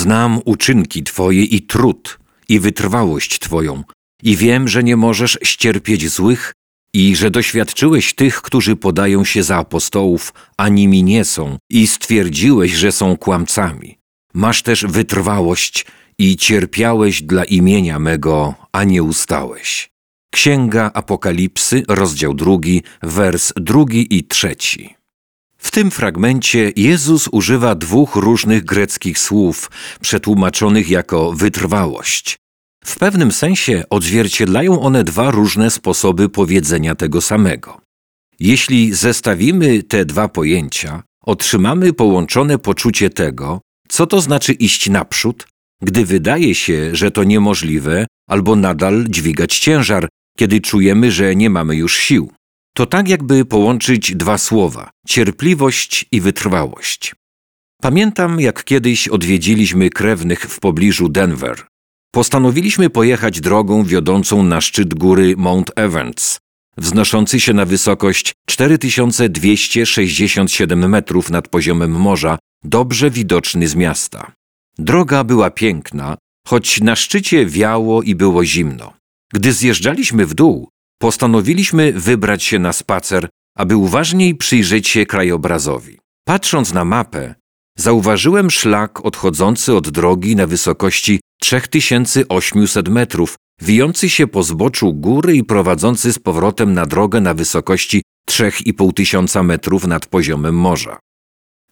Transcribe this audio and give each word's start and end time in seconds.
Znam 0.00 0.40
uczynki 0.44 1.02
Twoje 1.02 1.44
i 1.44 1.62
trud, 1.62 2.18
i 2.48 2.60
wytrwałość 2.60 3.38
Twoją, 3.38 3.84
i 4.22 4.36
wiem, 4.36 4.68
że 4.68 4.82
nie 4.82 4.96
możesz 4.96 5.38
ścierpieć 5.42 6.08
złych, 6.08 6.52
i 6.94 7.16
że 7.16 7.30
doświadczyłeś 7.30 8.14
tych, 8.14 8.42
którzy 8.42 8.76
podają 8.76 9.24
się 9.24 9.42
za 9.42 9.56
apostołów, 9.56 10.32
a 10.56 10.68
nimi 10.68 11.02
nie 11.02 11.24
są, 11.24 11.58
i 11.70 11.86
stwierdziłeś, 11.86 12.72
że 12.72 12.92
są 12.92 13.16
kłamcami. 13.16 13.98
Masz 14.34 14.62
też 14.62 14.86
wytrwałość 14.86 15.86
i 16.18 16.36
cierpiałeś 16.36 17.22
dla 17.22 17.44
imienia 17.44 17.98
mego, 17.98 18.54
a 18.72 18.84
nie 18.84 19.02
ustałeś. 19.02 19.90
Księga 20.34 20.90
Apokalipsy, 20.94 21.82
rozdział 21.88 22.34
drugi, 22.34 22.82
wers 23.02 23.52
drugi 23.56 24.16
i 24.16 24.24
trzeci. 24.24 24.99
W 25.60 25.70
tym 25.70 25.90
fragmencie 25.90 26.72
Jezus 26.76 27.28
używa 27.32 27.74
dwóch 27.74 28.16
różnych 28.16 28.64
greckich 28.64 29.18
słów, 29.18 29.70
przetłumaczonych 30.00 30.88
jako 30.90 31.32
wytrwałość. 31.32 32.36
W 32.84 32.98
pewnym 32.98 33.32
sensie 33.32 33.84
odzwierciedlają 33.90 34.80
one 34.80 35.04
dwa 35.04 35.30
różne 35.30 35.70
sposoby 35.70 36.28
powiedzenia 36.28 36.94
tego 36.94 37.20
samego. 37.20 37.80
Jeśli 38.40 38.94
zestawimy 38.94 39.82
te 39.82 40.04
dwa 40.04 40.28
pojęcia, 40.28 41.02
otrzymamy 41.24 41.92
połączone 41.92 42.58
poczucie 42.58 43.10
tego, 43.10 43.60
co 43.88 44.06
to 44.06 44.20
znaczy 44.20 44.52
iść 44.52 44.90
naprzód, 44.90 45.46
gdy 45.82 46.04
wydaje 46.04 46.54
się, 46.54 46.96
że 46.96 47.10
to 47.10 47.24
niemożliwe, 47.24 48.06
albo 48.28 48.56
nadal 48.56 49.04
dźwigać 49.08 49.58
ciężar, 49.58 50.08
kiedy 50.38 50.60
czujemy, 50.60 51.12
że 51.12 51.36
nie 51.36 51.50
mamy 51.50 51.76
już 51.76 51.98
sił. 51.98 52.32
To 52.74 52.86
tak 52.86 53.08
jakby 53.08 53.44
połączyć 53.44 54.16
dwa 54.16 54.38
słowa 54.38 54.90
cierpliwość 55.06 56.06
i 56.12 56.20
wytrwałość. 56.20 57.14
Pamiętam, 57.82 58.40
jak 58.40 58.64
kiedyś 58.64 59.08
odwiedziliśmy 59.08 59.90
krewnych 59.90 60.40
w 60.40 60.60
pobliżu 60.60 61.08
Denver. 61.08 61.66
Postanowiliśmy 62.12 62.90
pojechać 62.90 63.40
drogą 63.40 63.84
wiodącą 63.84 64.42
na 64.42 64.60
szczyt 64.60 64.94
góry 64.94 65.34
Mount 65.36 65.70
Evans, 65.76 66.40
wznoszący 66.76 67.40
się 67.40 67.52
na 67.52 67.64
wysokość 67.64 68.32
4267 68.48 70.88
metrów 70.88 71.30
nad 71.30 71.48
poziomem 71.48 71.90
morza, 71.90 72.38
dobrze 72.64 73.10
widoczny 73.10 73.68
z 73.68 73.74
miasta. 73.74 74.32
Droga 74.78 75.24
była 75.24 75.50
piękna, 75.50 76.16
choć 76.46 76.80
na 76.80 76.96
szczycie 76.96 77.46
wiało 77.46 78.02
i 78.02 78.14
było 78.14 78.44
zimno. 78.44 78.92
Gdy 79.32 79.52
zjeżdżaliśmy 79.52 80.26
w 80.26 80.34
dół, 80.34 80.68
postanowiliśmy 81.02 81.92
wybrać 81.92 82.42
się 82.42 82.58
na 82.58 82.72
spacer, 82.72 83.28
aby 83.56 83.76
uważniej 83.76 84.34
przyjrzeć 84.34 84.88
się 84.88 85.06
krajobrazowi. 85.06 85.98
Patrząc 86.24 86.72
na 86.72 86.84
mapę, 86.84 87.34
zauważyłem 87.78 88.50
szlak 88.50 89.04
odchodzący 89.04 89.74
od 89.74 89.90
drogi 89.90 90.36
na 90.36 90.46
wysokości 90.46 91.20
3800 91.40 92.88
metrów, 92.88 93.36
wijący 93.62 94.08
się 94.08 94.26
po 94.26 94.42
zboczu 94.42 94.94
góry 94.94 95.36
i 95.36 95.44
prowadzący 95.44 96.12
z 96.12 96.18
powrotem 96.18 96.74
na 96.74 96.86
drogę 96.86 97.20
na 97.20 97.34
wysokości 97.34 98.02
3,5 98.30 98.92
tysiąca 98.92 99.42
metrów 99.42 99.86
nad 99.86 100.06
poziomem 100.06 100.54
morza. 100.54 100.98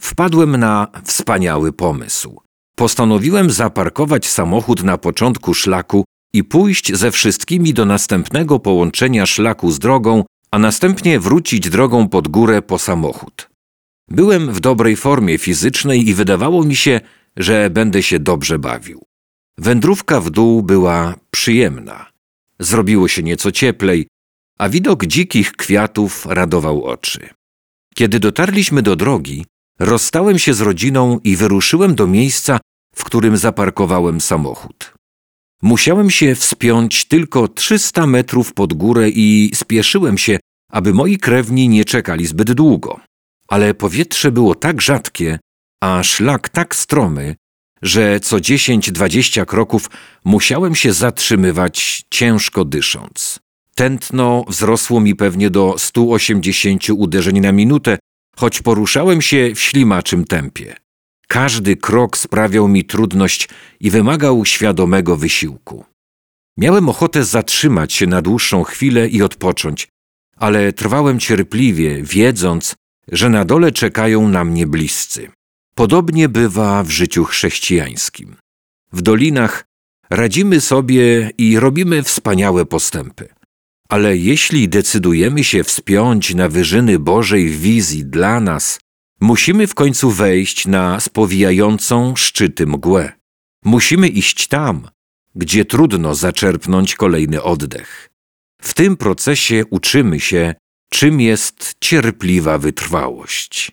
Wpadłem 0.00 0.56
na 0.56 0.86
wspaniały 1.04 1.72
pomysł. 1.72 2.40
Postanowiłem 2.76 3.50
zaparkować 3.50 4.26
samochód 4.26 4.82
na 4.82 4.98
początku 4.98 5.54
szlaku 5.54 6.04
i 6.36 6.44
pójść 6.44 6.94
ze 6.94 7.10
wszystkimi 7.10 7.74
do 7.74 7.84
następnego 7.84 8.58
połączenia 8.58 9.26
szlaku 9.26 9.70
z 9.70 9.78
drogą, 9.78 10.24
a 10.50 10.58
następnie 10.58 11.20
wrócić 11.20 11.70
drogą 11.70 12.08
pod 12.08 12.28
górę 12.28 12.62
po 12.62 12.78
samochód. 12.78 13.48
Byłem 14.08 14.52
w 14.52 14.60
dobrej 14.60 14.96
formie 14.96 15.38
fizycznej 15.38 16.08
i 16.08 16.14
wydawało 16.14 16.64
mi 16.64 16.76
się, 16.76 17.00
że 17.36 17.70
będę 17.70 18.02
się 18.02 18.18
dobrze 18.18 18.58
bawił. 18.58 19.02
Wędrówka 19.58 20.20
w 20.20 20.30
dół 20.30 20.62
była 20.62 21.14
przyjemna. 21.30 22.06
Zrobiło 22.58 23.08
się 23.08 23.22
nieco 23.22 23.52
cieplej, 23.52 24.08
a 24.58 24.68
widok 24.68 25.06
dzikich 25.06 25.52
kwiatów 25.52 26.26
radował 26.26 26.84
oczy. 26.84 27.28
Kiedy 27.94 28.20
dotarliśmy 28.20 28.82
do 28.82 28.96
drogi, 28.96 29.46
rozstałem 29.78 30.38
się 30.38 30.54
z 30.54 30.60
rodziną 30.60 31.20
i 31.24 31.36
wyruszyłem 31.36 31.94
do 31.94 32.06
miejsca, 32.06 32.58
w 32.94 33.04
którym 33.04 33.36
zaparkowałem 33.36 34.20
samochód. 34.20 34.95
Musiałem 35.62 36.10
się 36.10 36.34
wspiąć 36.34 37.04
tylko 37.04 37.48
300 37.48 38.06
metrów 38.06 38.52
pod 38.52 38.74
górę 38.74 39.08
i 39.08 39.50
spieszyłem 39.54 40.18
się, 40.18 40.38
aby 40.72 40.94
moi 40.94 41.18
krewni 41.18 41.68
nie 41.68 41.84
czekali 41.84 42.26
zbyt 42.26 42.52
długo. 42.52 43.00
Ale 43.48 43.74
powietrze 43.74 44.32
było 44.32 44.54
tak 44.54 44.82
rzadkie, 44.82 45.38
a 45.82 46.02
szlak 46.02 46.48
tak 46.48 46.76
stromy, 46.76 47.34
że 47.82 48.20
co 48.20 48.36
10-20 48.36 49.46
kroków 49.46 49.90
musiałem 50.24 50.74
się 50.74 50.92
zatrzymywać, 50.92 52.04
ciężko 52.10 52.64
dysząc. 52.64 53.40
Tętno 53.74 54.44
wzrosło 54.48 55.00
mi 55.00 55.14
pewnie 55.14 55.50
do 55.50 55.74
180 55.78 56.90
uderzeń 56.90 57.40
na 57.40 57.52
minutę, 57.52 57.98
choć 58.36 58.62
poruszałem 58.62 59.22
się 59.22 59.52
w 59.54 59.60
ślimaczym 59.60 60.24
tempie. 60.24 60.85
Każdy 61.28 61.76
krok 61.76 62.16
sprawiał 62.18 62.68
mi 62.68 62.84
trudność 62.84 63.48
i 63.80 63.90
wymagał 63.90 64.44
świadomego 64.44 65.16
wysiłku. 65.16 65.84
Miałem 66.56 66.88
ochotę 66.88 67.24
zatrzymać 67.24 67.92
się 67.92 68.06
na 68.06 68.22
dłuższą 68.22 68.62
chwilę 68.62 69.08
i 69.08 69.22
odpocząć, 69.22 69.88
ale 70.36 70.72
trwałem 70.72 71.20
cierpliwie, 71.20 72.02
wiedząc, 72.02 72.74
że 73.12 73.28
na 73.28 73.44
dole 73.44 73.72
czekają 73.72 74.28
na 74.28 74.44
mnie 74.44 74.66
bliscy. 74.66 75.30
Podobnie 75.74 76.28
bywa 76.28 76.82
w 76.82 76.90
życiu 76.90 77.24
chrześcijańskim. 77.24 78.36
W 78.92 79.02
dolinach 79.02 79.64
radzimy 80.10 80.60
sobie 80.60 81.30
i 81.38 81.58
robimy 81.58 82.02
wspaniałe 82.02 82.66
postępy. 82.66 83.28
Ale 83.88 84.16
jeśli 84.16 84.68
decydujemy 84.68 85.44
się 85.44 85.64
wspiąć 85.64 86.34
na 86.34 86.48
wyżyny 86.48 86.98
Bożej 86.98 87.48
wizji 87.48 88.04
dla 88.04 88.40
nas, 88.40 88.78
musimy 89.20 89.66
w 89.66 89.74
końcu 89.74 90.10
wejść 90.10 90.66
na 90.66 91.00
spowijającą 91.00 92.16
szczyty 92.16 92.66
mgłę. 92.66 93.12
Musimy 93.64 94.08
iść 94.08 94.48
tam, 94.48 94.88
gdzie 95.34 95.64
trudno 95.64 96.14
zaczerpnąć 96.14 96.94
kolejny 96.94 97.42
oddech. 97.42 98.10
W 98.62 98.74
tym 98.74 98.96
procesie 98.96 99.64
uczymy 99.70 100.20
się, 100.20 100.54
czym 100.90 101.20
jest 101.20 101.74
cierpliwa 101.80 102.58
wytrwałość. 102.58 103.72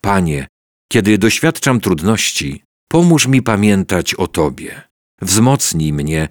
Panie, 0.00 0.46
kiedy 0.92 1.18
doświadczam 1.18 1.80
trudności, 1.80 2.62
pomóż 2.88 3.26
mi 3.26 3.42
pamiętać 3.42 4.14
o 4.14 4.26
Tobie. 4.26 4.82
Wzmocnij 5.22 5.92
mnie, 5.92 6.28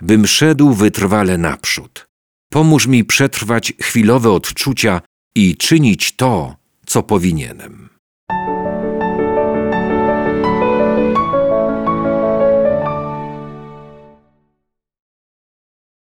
bym 0.00 0.26
szedł 0.26 0.72
wytrwale 0.72 1.38
naprzód. 1.38 2.06
Pomóż 2.52 2.86
mi 2.86 3.04
przetrwać 3.04 3.72
chwilowe 3.80 4.30
odczucia 4.30 5.00
i 5.36 5.56
czynić 5.56 6.16
to, 6.16 6.56
co 6.86 7.02
powinienem. 7.02 7.85